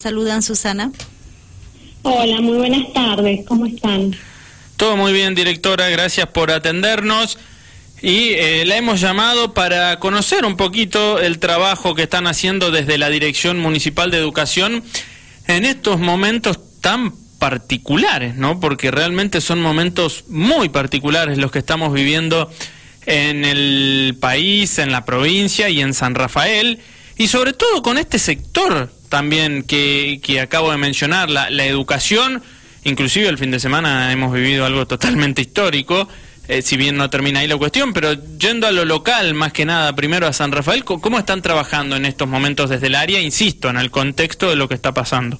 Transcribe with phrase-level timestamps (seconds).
[0.00, 0.92] Saludan, Susana.
[2.02, 3.44] Hola, muy buenas tardes.
[3.44, 4.14] ¿Cómo están?
[4.76, 5.88] Todo muy bien, directora.
[5.88, 7.36] Gracias por atendernos.
[8.00, 12.96] Y eh, la hemos llamado para conocer un poquito el trabajo que están haciendo desde
[12.96, 14.84] la Dirección Municipal de Educación
[15.48, 18.60] en estos momentos tan particulares, ¿no?
[18.60, 22.48] Porque realmente son momentos muy particulares los que estamos viviendo
[23.04, 26.78] en el país, en la provincia y en San Rafael,
[27.16, 32.42] y sobre todo con este sector también que, que acabo de mencionar, la, la, educación,
[32.84, 36.08] inclusive el fin de semana hemos vivido algo totalmente histórico,
[36.48, 39.66] eh, si bien no termina ahí la cuestión, pero yendo a lo local, más que
[39.66, 43.68] nada, primero a San Rafael, ¿cómo están trabajando en estos momentos desde el área, insisto,
[43.68, 45.38] en el contexto de lo que está pasando?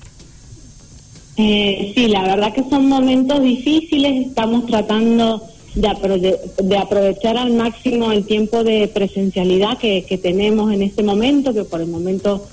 [1.39, 8.11] Eh, sí, la verdad que son momentos difíciles, estamos tratando de, de, aprovechar al máximo
[8.13, 12.47] el tiempo de presencialidad que, que tenemos en este momento, que por el momento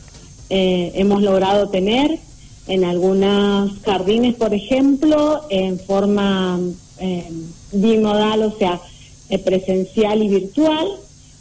[0.49, 2.19] eh, hemos logrado tener
[2.67, 6.59] en algunos jardines, por ejemplo, en forma
[6.99, 7.29] eh,
[7.71, 8.81] bimodal, o sea,
[9.29, 10.87] eh, presencial y virtual,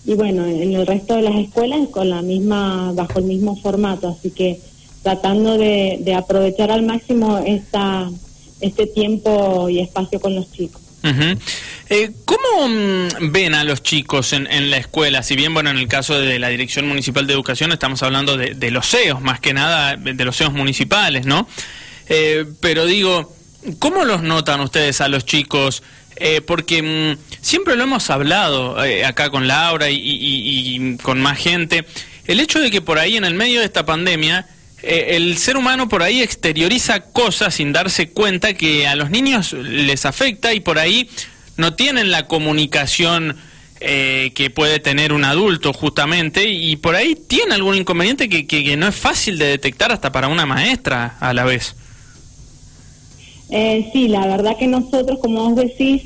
[0.07, 4.09] y bueno, en el resto de las escuelas con la misma, bajo el mismo formato,
[4.09, 4.61] así que
[5.03, 8.11] tratando de, de aprovechar al máximo esta,
[8.61, 10.83] este tiempo y espacio con los chicos.
[11.05, 11.37] Uh
[11.91, 15.23] eh, ¿Cómo mm, ven a los chicos en, en, la escuela?
[15.23, 18.71] Si bien, bueno, en el caso de la Dirección Municipal de Educación estamos hablando de,
[18.71, 21.47] los CEOs, más que nada de los CEOs municipales, ¿no?
[22.09, 23.35] Eh, pero digo,
[23.79, 25.83] ¿cómo los notan ustedes a los chicos?
[26.17, 31.85] Eh, porque mmm, siempre lo hemos hablado eh, acá con Laura y, con más gente,
[32.27, 34.47] el hecho de que por ahí en el medio de esta pandemia
[34.83, 40.05] el ser humano por ahí exterioriza cosas sin darse cuenta que a los niños les
[40.05, 41.09] afecta y por ahí
[41.57, 43.37] no tienen la comunicación
[43.81, 48.77] eh, que puede tener un adulto justamente y por ahí tiene algún inconveniente que, que,
[48.77, 51.77] no es fácil de detectar hasta para una maestra a la vez.
[53.51, 56.03] Eh, sí, la verdad que nosotros, como vos decís,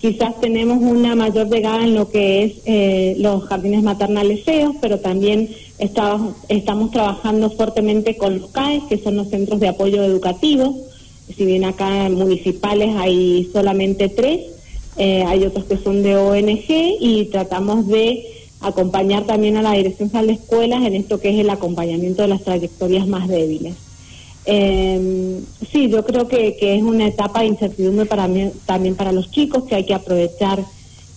[0.00, 4.98] quizás tenemos una mayor llegada en lo que es eh, los jardines maternales feos, pero
[4.98, 5.48] también
[5.78, 10.76] estamos, estamos trabajando fuertemente con los CAE, que son los centros de apoyo educativo.
[11.34, 14.40] Si bien acá en municipales hay solamente tres,
[14.96, 16.66] eh, hay otros que son de ONG
[17.00, 18.24] y tratamos de
[18.60, 22.42] acompañar también a la Dirección de Escuelas en esto que es el acompañamiento de las
[22.42, 23.74] trayectorias más débiles.
[24.44, 29.12] Eh, sí, yo creo que, que, es una etapa de incertidumbre para mí, también para
[29.12, 30.64] los chicos, que hay que aprovechar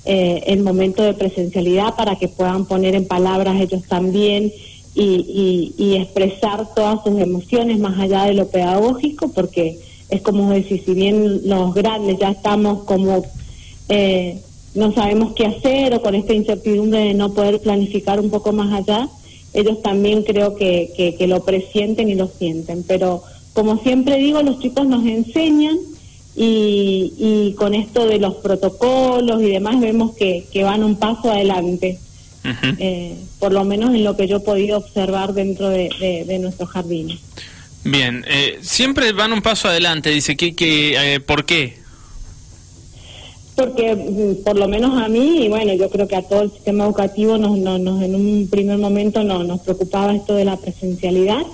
[0.06, 4.53] eh, el momento de presencialidad para que puedan poner en palabras ellos también
[4.94, 10.52] y, y, y, expresar todas sus emociones más allá de lo pedagógico, porque es como
[10.52, 13.25] decir, si bien los grandes ya estamos como
[13.90, 14.40] eh,
[14.73, 18.73] no sabemos qué hacer o con esta incertidumbre de no poder planificar un poco más
[18.73, 19.07] allá,
[19.53, 22.84] ellos también creo que, que, que, lo presienten y lo sienten.
[22.84, 25.78] Pero como siempre digo, los chicos nos enseñan
[26.35, 31.31] y, y con esto de los protocolos y demás vemos que, que van un paso
[31.31, 32.00] adelante.
[32.44, 32.75] Uh -huh.
[32.78, 36.38] eh, por lo menos en lo que yo he podido observar dentro de, de, de
[36.38, 37.18] nuestros jardines.
[37.85, 41.78] Bien, eh, siempre van un paso adelante, dice, que, que, eh, ¿por qué?
[43.55, 46.51] Porque mm, por lo menos a mí y bueno yo creo que a todo el
[46.51, 50.57] sistema educativo nos, nos, nos en un primer momento no, nos preocupaba esto de la
[50.57, 51.45] presencialidad.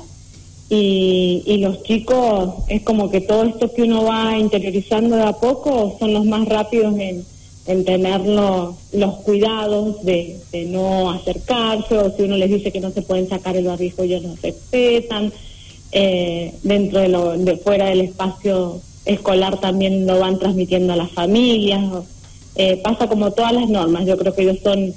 [0.74, 5.34] Y, y, los chicos es como que todo esto que uno va interiorizando de a
[5.34, 7.26] poco son los más rápidos en,
[7.68, 12.80] en tener lo, los cuidados de, de, no acercarse o si uno les dice que
[12.80, 15.34] no se pueden sacar el barbijo ellos lo respetan.
[15.94, 18.80] Eh, dentro de lo de fuera del espacio
[19.12, 21.82] escolar también lo van transmitiendo a las familias,
[22.56, 24.94] eh, pasa como todas las normas, yo creo que ellos son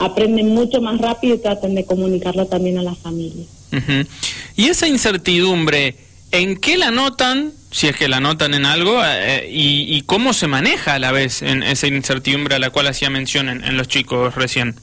[0.00, 3.46] aprenden mucho más rápido y tratan de comunicarlo también a las familias.
[3.72, 4.06] Uh -huh.
[4.56, 5.96] Y esa incertidumbre,
[6.32, 10.32] ¿en qué la notan, si es que la notan en algo, eh, y, y, cómo
[10.32, 13.76] se maneja a la vez en esa incertidumbre a la cual hacía mención en, en
[13.76, 14.74] los chicos recién?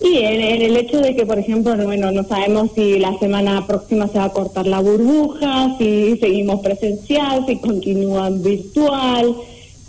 [0.00, 3.66] Y en, en, el hecho de que, por ejemplo, bueno, no sabemos si la semana
[3.66, 9.34] próxima se va a cortar la burbuja, si seguimos presencial, si continúan virtual.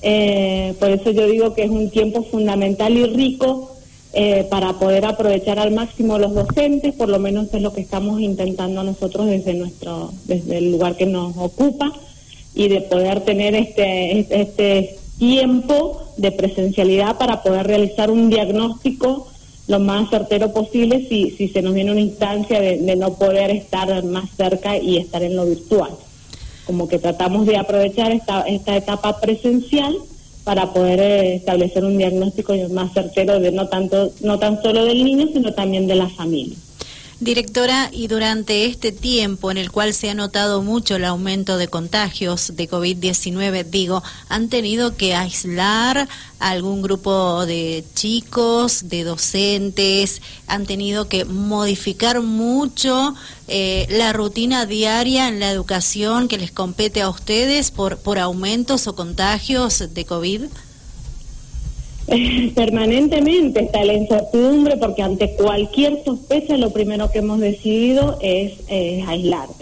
[0.01, 3.71] Eh, por eso yo digo que es un tiempo fundamental y rico
[4.13, 8.19] eh, para poder aprovechar al máximo los docentes, por lo menos es lo que estamos
[8.19, 11.94] intentando nosotros desde nuestro, desde el lugar que nos ocupa,
[12.55, 19.27] y de poder tener este, este tiempo de presencialidad para poder realizar un diagnóstico
[19.69, 24.04] lo más certero posible si, si se nos viene una instancia de, no poder estar
[24.04, 25.92] más cerca y estar en lo virtual.
[26.66, 29.95] Como que tratamos de aprovechar esta, esta etapa presencial
[30.44, 35.06] para poder eh, establecer un diagnóstico más certero de no tanto no tan solo del
[35.06, 36.57] niño, sino también de la familia.
[37.21, 41.68] Directora, y durante este tiempo en el cual se ha notado mucho el aumento de
[41.68, 46.07] contagios de COVID-19, digo, ¿han tenido que aislar
[46.39, 50.21] algún grupo de chicos, de docentes?
[50.48, 53.16] ¿Han tenido que modificar mucho
[53.50, 58.88] eh, la rutina diaria en la educación que les compete a ustedes por, por aumentos
[58.88, 60.44] o contagios de COVID?
[62.56, 68.53] Permanentemente está la incertidumbre porque ante cualquier sospecha lo primero que hemos decidido es
[69.07, 69.47] aislar.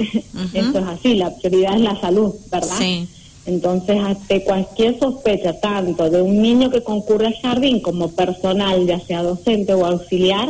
[0.54, 2.78] Eso es así, la prioridad es la salud, ¿verdad?
[2.78, 3.08] Sí.
[3.46, 9.00] Entonces, ante cualquier sospecha, tanto de un niño que concurre al jardín como personal, ya
[9.00, 10.50] sea docente o auxiliar,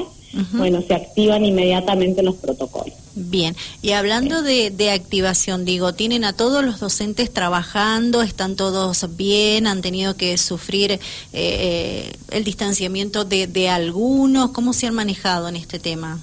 [0.53, 2.93] bueno, se activan inmediatamente los protocolos.
[3.19, 8.21] Bien, y hablando de, activación, digo, ¿tienen a todos los docentes trabajando?
[8.21, 9.65] ¿Están todos bien?
[9.65, 10.99] ¿Han tenido que sufrir eh,
[11.33, 14.51] eh, el distanciamiento de, de algunos?
[14.51, 16.19] ¿Cómo se han manejado en este tema?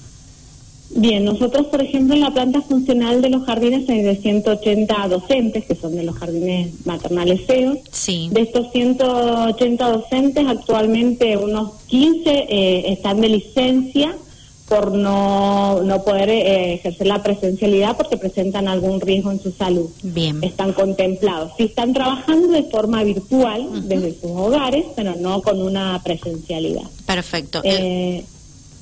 [0.91, 5.65] Bien, nosotros, por ejemplo, en la planta funcional de los jardines hay de 180 docentes,
[5.65, 7.79] que son de los jardines maternales feos.
[7.91, 8.29] Sí.
[8.31, 14.15] De estos 180 docentes, actualmente unos 15 eh, están de licencia
[14.69, 19.91] por no, no poder eh, ejercer la presencialidad porque presentan algún riesgo en su salud.
[20.03, 20.43] Bien.
[20.43, 21.53] Están contemplados.
[21.57, 26.85] Sí están trabajando de forma virtual desde sus hogares, pero no con una presencialidad.
[27.07, 27.61] Perfecto.
[27.63, 28.25] Eh,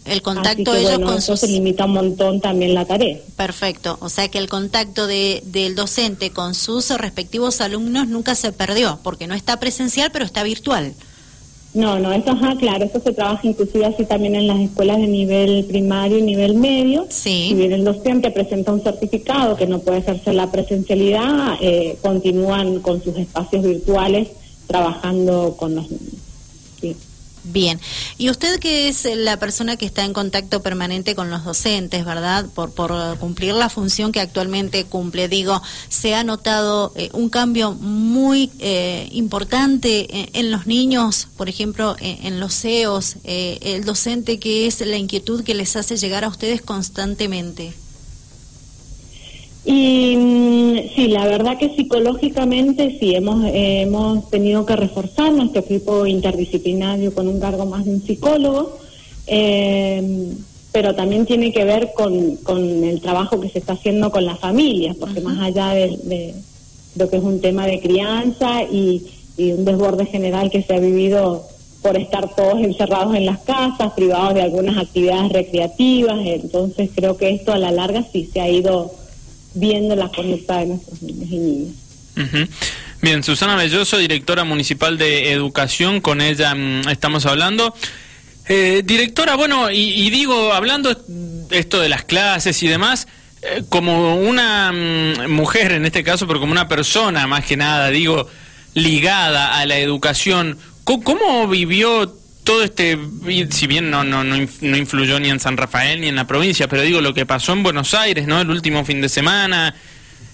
[0.05, 3.19] el contacto de ellos con eso se limita un montón también la tarea.
[3.37, 8.50] Perfecto, o sea que el contacto de, del docente con sus respectivos alumnos nunca se
[8.52, 10.94] perdió, porque no está presencial, pero está virtual.
[11.74, 15.06] No, no, eso es claro, eso se trabaja inclusive así también en las escuelas de
[15.06, 17.06] nivel primario y nivel medio.
[17.08, 17.46] Sí.
[17.48, 22.80] Si bien el docente presenta un certificado que no puede ejercer la presencialidad, eh, continúan
[22.80, 24.28] con sus espacios virtuales
[24.66, 26.14] trabajando con los niños.
[26.80, 26.96] Sí.
[27.44, 27.80] Bien,
[28.18, 32.46] y usted que es la persona que está en contacto permanente con los docentes, ¿verdad?
[32.54, 37.72] Por, por cumplir la función que actualmente cumple, digo, ¿se ha notado eh, un cambio
[37.72, 44.66] muy eh, importante en, los niños, por ejemplo, en, los CEOs, eh, el docente que
[44.68, 47.74] es la inquietud que les hace llegar a ustedes constantemente?
[49.64, 56.06] Y mm, sí, la verdad que psicológicamente sí hemos, hemos tenido que reforzar nuestro equipo
[56.06, 58.78] interdisciplinario con un cargo más de un psicólogo,
[59.26, 60.32] eh,
[60.72, 64.40] pero también tiene que ver con, con el trabajo que se está haciendo con las
[64.40, 66.34] familias, porque más allá de,
[66.96, 69.06] lo que es un tema de crianza y,
[69.36, 71.46] y un desborde general que se ha vivido
[71.82, 77.30] por estar todos encerrados en las casas, privados de algunas actividades recreativas, entonces creo que
[77.30, 78.92] esto a la larga sí se ha ido
[79.54, 82.49] viendo la conducta de nuestros niños y niñas.
[83.00, 87.75] Bien, Susana Belloso, directora municipal de educación, con ella mm, estamos hablando.
[88.49, 90.96] Eh, directora, bueno, y, digo, hablando
[91.50, 93.08] esto de las clases y demás,
[93.43, 97.88] eh, como una mm, mujer en este caso, pero como una persona más que nada,
[97.88, 98.28] digo,
[98.75, 102.98] ligada a la educación, ¿cómo vivió todo este,
[103.50, 106.82] si bien no, no, no, influyó ni en San Rafael ni en la provincia, pero
[106.82, 108.40] digo lo que pasó en Buenos Aires, ¿no?
[108.40, 109.74] El último fin de semana,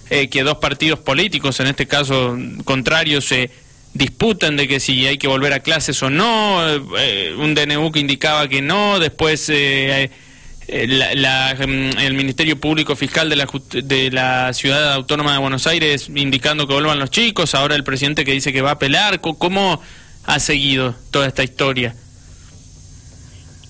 [0.09, 3.51] eh, que dos partidos políticos, en este caso contrarios, se
[3.93, 6.59] disputan de que si hay que volver a clases o no,
[6.97, 10.09] eh, un DNU que indicaba que no, después eh,
[10.67, 16.65] mm, el Ministerio Público Fiscal de la, de la Ciudad Autónoma de Buenos Aires indicando
[16.65, 19.79] que vuelvan los chicos, ahora el presidente que dice que va a apelar, ¿cómo
[20.29, 21.95] ha seguido toda esta historia?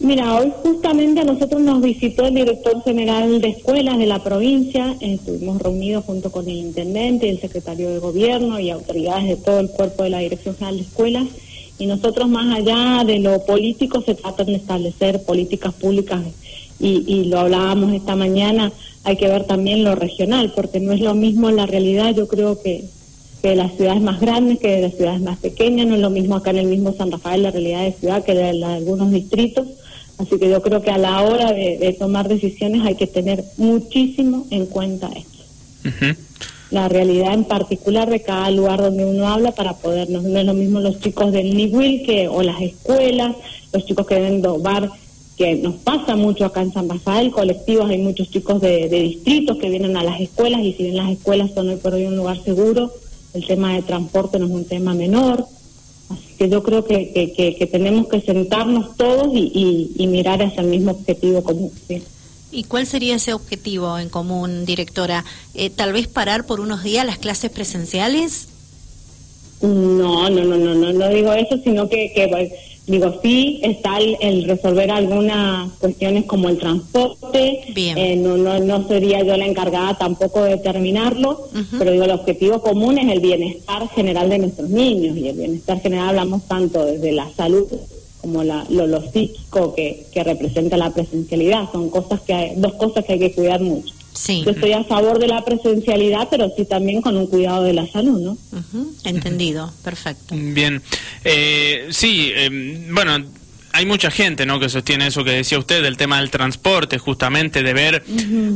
[0.01, 4.93] Mira, hoy justamente a nosotros nos visitó el director general de escuelas de la provincia,
[4.99, 9.69] estuvimos reunidos junto con el intendente, el secretario de gobierno y autoridades de todo el
[9.69, 11.27] cuerpo de la Dirección General de Escuelas,
[11.77, 16.21] y nosotros más allá de lo político se trata de establecer políticas públicas.
[16.77, 18.73] Y, y lo hablábamos esta mañana,
[19.05, 22.61] hay que ver también lo regional, porque no es lo mismo la realidad, yo creo
[22.61, 22.83] que
[23.41, 26.09] que de las ciudades más grandes, que de las ciudades más pequeñas, no es lo
[26.09, 29.67] mismo acá en el mismo San Rafael la realidad de ciudad que de, algunos distritos,
[30.17, 34.45] así que yo creo que a la hora de, tomar decisiones hay que tener muchísimo
[34.51, 36.17] en cuenta esto.
[36.71, 40.53] La realidad en particular de cada lugar donde uno habla para podernos, no es lo
[40.53, 43.35] mismo los chicos del Niwil que o las escuelas,
[43.73, 44.91] los chicos que deben dobar
[45.39, 49.69] que nos pasa mucho acá en San Rafael, colectivos, hay muchos chicos de, distritos que
[49.69, 52.43] vienen a las escuelas y si bien las escuelas son hoy por hoy un lugar
[52.43, 52.91] seguro,
[53.33, 55.45] el tema de transporte no es un tema menor,
[56.09, 60.91] así que yo creo que, que, tenemos que sentarnos todos y, mirar hacia el mismo
[60.91, 61.71] objetivo común.
[62.51, 65.23] ¿Y cuál sería ese objetivo en común, directora?
[65.53, 68.47] Eh, ¿Tal vez parar por unos días las clases presenciales?
[69.61, 72.27] No, no, no, no, no, no digo eso, sino que, que
[72.89, 79.21] Digo, sí, está el, resolver algunas cuestiones como el transporte, eh, no, no, no, sería
[79.21, 84.31] yo la encargada tampoco de determinarlo, pero digo, el objetivo común es el bienestar general
[84.31, 87.67] de nuestros niños, y el bienestar general hablamos tanto desde la salud
[88.21, 93.05] como la, lo, psíquico que, que representa la presencialidad, son cosas que hay, dos cosas
[93.05, 93.93] que hay que cuidar mucho.
[94.19, 94.43] Sí.
[94.45, 97.87] Yo estoy a favor de la presencialidad, pero sí también con un cuidado de la
[97.87, 98.37] salud, ¿no?
[99.05, 100.35] Entendido, perfecto.
[100.37, 100.81] Bien,
[101.23, 103.17] eh, sí, em, bueno,
[103.71, 104.59] hay mucha gente, ¿no?
[104.59, 108.03] Que sostiene eso que decía usted del tema del transporte, justamente de ver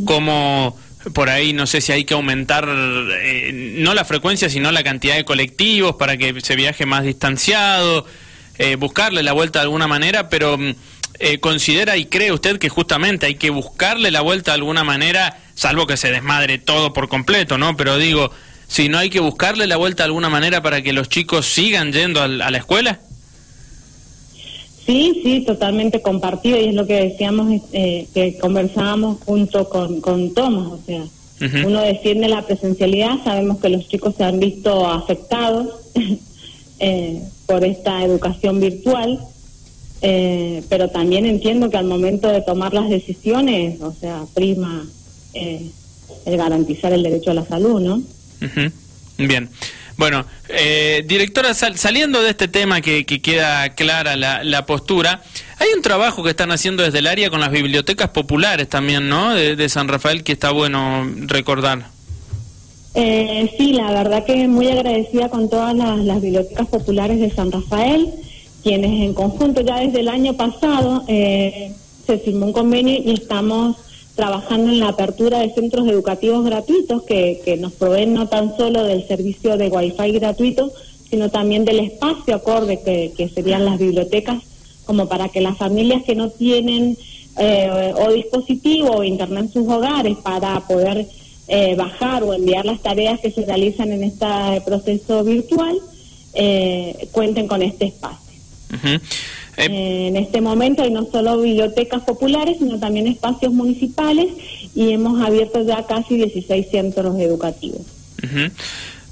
[0.03, 0.77] cómo
[1.13, 5.15] por ahí no sé si hay que aumentar eh, no la frecuencia sino la cantidad
[5.15, 8.05] de colectivos para que se viaje más distanciado
[8.57, 10.75] eh, buscarle la vuelta de alguna manera pero mm,
[11.19, 15.37] eh, considera y cree usted que justamente hay que buscarle la vuelta de alguna manera,
[15.55, 17.75] salvo que se desmadre todo por completo, ¿no?
[17.77, 18.31] Pero digo,
[18.67, 21.91] si no hay que buscarle la vuelta de alguna manera para que los chicos sigan
[21.91, 22.99] yendo a, la escuela.
[24.85, 30.33] Sí, sí, totalmente compartido y es lo que decíamos, eh, que conversábamos junto con, con
[30.33, 31.03] Tomás, o sea,
[31.65, 35.67] uno defiende la presencialidad, sabemos que los chicos se han visto afectados
[36.79, 39.19] eh, por esta educación virtual
[40.05, 44.85] eh, pero también entiendo que al momento de tomar las decisiones, o sea, prima
[45.33, 45.69] eh,
[46.25, 48.01] el garantizar el derecho a la salud, ¿no?
[49.17, 49.49] Bien.
[49.95, 55.21] Bueno, eh, directora, saliendo de este tema que, queda clara la, postura,
[55.59, 59.33] hay un trabajo que están haciendo desde el área con las bibliotecas populares también, ¿no?
[59.33, 61.85] De, San Rafael, que está bueno recordar.
[62.95, 68.11] sí, la verdad que muy agradecida con todas las bibliotecas populares de San Rafael
[68.63, 71.73] quienes en conjunto ya desde el año pasado eh,
[72.07, 73.75] se firmó un convenio y estamos
[74.15, 78.83] trabajando en la apertura de centros educativos gratuitos que, que nos proveen no tan solo
[78.83, 80.71] del servicio de Wi-Fi gratuito,
[81.09, 84.41] sino también del espacio acorde que, serían las bibliotecas,
[84.85, 86.97] como para que las familias que no tienen
[87.37, 91.07] eh, o dispositivo o internet en sus hogares para poder
[91.47, 94.25] eh, bajar o enviar las tareas que se realizan en este
[94.65, 95.77] proceso virtual,
[97.11, 98.39] cuenten con este espacio.
[99.57, 104.27] Eh, en este momento hay no solo bibliotecas populares, sino también espacios municipales
[104.75, 107.81] y hemos abierto ya casi 16 centros educativos.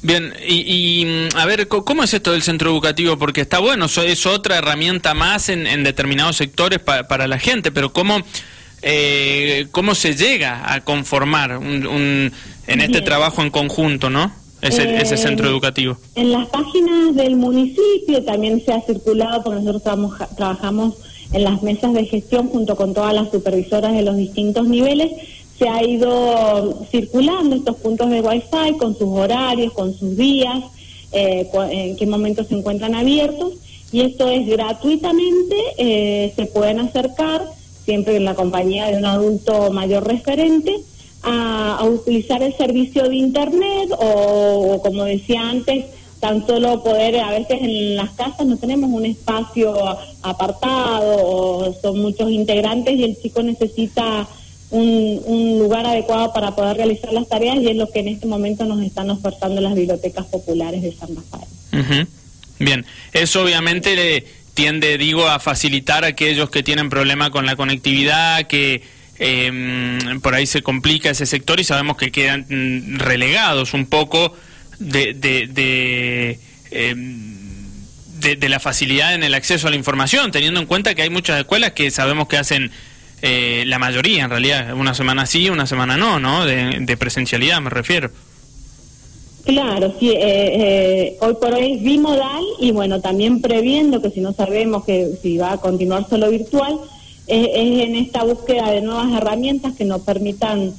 [0.03, 3.17] Bien, y, a ver, ¿cómo es esto del centro educativo?
[3.17, 8.17] Porque está bueno, es otra herramienta más en, determinados sectores para la gente, pero ¿cómo,
[8.81, 12.31] eh, cómo se llega a conformar un,
[12.65, 14.40] en este trabajo en conjunto, no?
[14.61, 15.97] Ese, ese centro educativo?
[16.15, 20.95] En las páginas del municipio también se ha circulado, porque nosotros trabajamos
[21.33, 25.11] en las mesas de gestión junto con todas las supervisoras de los distintos niveles,
[25.57, 30.59] se ha ido circulando estos puntos de Wi-Fi con sus horarios, con sus días,
[31.11, 33.53] eh, en qué momento se encuentran abiertos,
[33.91, 37.45] y esto es gratuitamente, eh, se pueden acercar
[37.85, 40.79] siempre en la compañía de un adulto mayor referente
[41.23, 45.85] a, utilizar el servicio de Internet o, como decía antes,
[46.19, 49.73] tan solo poder, a veces en las casas no tenemos un espacio
[50.21, 54.27] apartado o son muchos integrantes y el chico necesita
[54.69, 58.65] un, lugar adecuado para poder realizar las tareas y es lo que en este momento
[58.65, 62.07] nos están ofertando las bibliotecas populares de San Rafael.
[62.59, 67.55] Bien, eso obviamente le tiende, digo, a facilitar a aquellos que tienen problema con la
[67.55, 68.83] conectividad, que
[69.23, 74.35] eh, por ahí se complica ese sector y sabemos que quedan mm, relegados un poco
[74.79, 76.39] de,
[76.71, 77.27] em,
[78.19, 81.11] de, de, la facilidad en el acceso a la información, teniendo en cuenta que hay
[81.11, 82.71] muchas escuelas que sabemos que hacen
[83.21, 86.45] eh, la mayoría, en realidad, una semana sí, una semana no, ¿no?
[86.47, 88.09] De, presencialidad me refiero.
[89.45, 94.21] Claro, sí, eh, eh, hoy por hoy es bimodal y bueno, también previendo que si
[94.21, 96.79] no sabemos que si va a continuar solo virtual,
[97.31, 100.73] es, en esta búsqueda de nuevas herramientas que nos permitan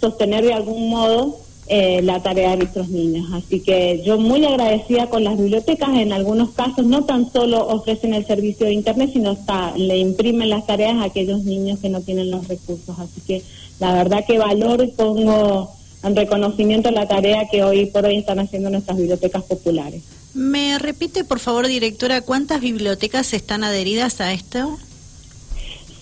[0.00, 1.38] sostener de algún modo
[1.68, 3.30] eh, la tarea de nuestros niños.
[3.32, 8.14] Así que yo muy agradecida con las bibliotecas, en algunos casos no tan solo ofrecen
[8.14, 12.00] el servicio de Internet, sino hasta le imprimen las tareas a aquellos niños que no
[12.00, 12.98] tienen los recursos.
[12.98, 13.42] Así que
[13.78, 15.70] la verdad que valoro y pongo
[16.02, 20.02] en reconocimiento la tarea que hoy por hoy están haciendo nuestras bibliotecas populares.
[20.32, 24.78] ¿Me repite, por favor, directora, cuántas bibliotecas están adheridas a esto?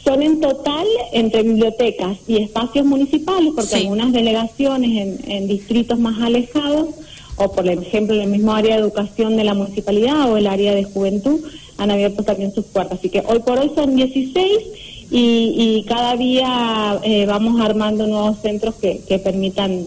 [0.08, 6.94] Son en total entre bibliotecas y espacios municipales, porque algunas delegaciones en, distritos más alejados,
[7.36, 10.74] o por ejemplo en el mismo área de educación de la municipalidad o el área
[10.74, 11.40] de juventud,
[11.76, 13.00] han abierto también sus puertas.
[13.00, 14.48] Así que hoy por hoy son 16
[15.10, 19.84] y, cada día eh, vamos armando nuevos centros que, permitan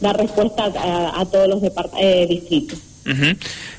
[0.00, 0.72] dar respuesta
[1.16, 1.60] a, todos los
[1.98, 2.78] eh, distritos.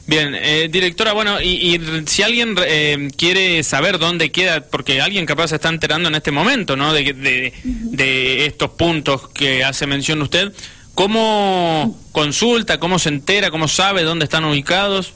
[0.08, 5.48] Bien, eh, directora, bueno, y, si alguien eh, quiere saber dónde queda, porque alguien capaz
[5.48, 6.94] se está enterando en este momento, ¿no?
[6.94, 10.54] De, de, estos puntos que hace mención usted,
[10.94, 15.14] ¿cómo consulta, cómo se entera, cómo sabe dónde están ubicados?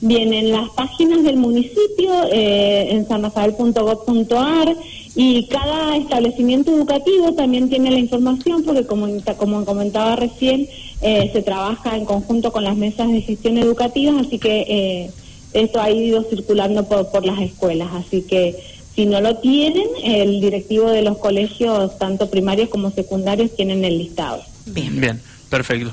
[0.00, 4.76] Bien, en las páginas del municipio, eh, en sanrafael.gov.ar,
[5.16, 10.68] y cada establecimiento educativo también tiene la información, porque como, como comentaba recién,
[11.00, 15.10] eh, se trabaja en conjunto con las mesas de gestión educativa, así que eh,
[15.52, 17.88] esto ha ido circulando por, por las escuelas.
[17.94, 18.56] Así que
[18.94, 23.96] si no lo tienen, el directivo de los colegios, tanto primarios como secundarios, tienen el
[23.96, 24.42] listado.
[24.66, 25.92] Bien, bien, perfecto.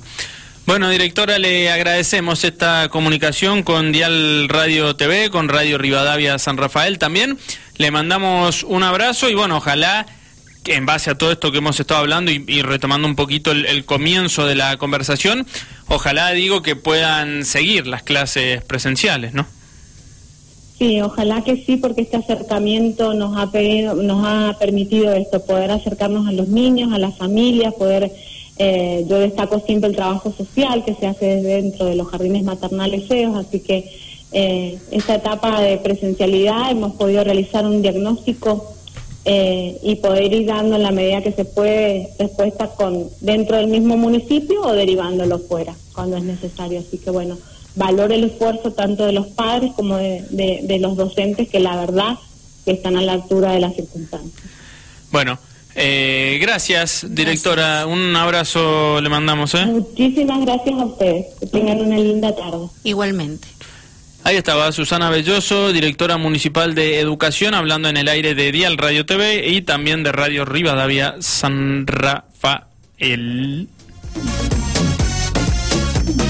[0.66, 6.98] Bueno, directora, le agradecemos esta comunicación con Dial Radio TV, con Radio Rivadavia San Rafael
[6.98, 7.38] también.
[7.78, 10.08] Le mandamos un abrazo y bueno, ojalá
[10.68, 14.46] en base a todo esto que hemos estado hablando y, retomando un poquito el, comienzo
[14.46, 15.46] de la conversación,
[15.88, 19.46] ojalá digo que puedan seguir las clases presenciales, ¿no?
[20.78, 23.46] Sí, ojalá que sí, porque este acercamiento nos ha,
[23.96, 28.12] nos ha permitido esto, poder acercarnos a los niños, a las familias, poder
[28.58, 33.08] eh, yo destaco siempre el trabajo social que se hace dentro de los jardines maternales
[33.08, 33.90] feos, así que
[34.32, 38.76] eh, esta etapa de presencialidad hemos podido realizar un diagnóstico
[39.26, 43.68] eh, y poder ir dando en la medida que se puede respuestas con dentro del
[43.68, 46.80] mismo municipio o derivándolo fuera cuando es necesario.
[46.80, 47.38] Así que bueno,
[47.76, 52.18] valoro el esfuerzo tanto de los padres como de, de los docentes que la verdad
[52.66, 54.44] que están a la altura de las circunstancias.
[55.12, 55.38] Bueno.
[55.78, 57.86] Eh, gracias, directora.
[57.86, 59.54] Un abrazo le mandamos.
[59.56, 59.66] ¿eh?
[59.66, 61.26] Muchísimas gracias a ustedes.
[61.38, 62.68] Que tengan una linda tarde.
[62.86, 63.48] Igualmente.
[64.26, 69.06] Ahí estaba Susana Belloso, directora municipal de Educación, hablando en el aire de Dial Radio
[69.06, 73.68] TV y también de Radio Rivadavia San Rafael.